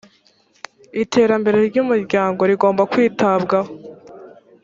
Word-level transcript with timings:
iterambere 1.03 1.57
ry 1.69 1.75
‘umuryango 1.83 2.41
rigomba 2.49 2.83
kwitabwaho. 2.91 3.71